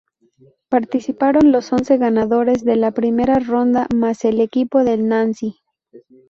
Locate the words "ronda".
3.35-3.85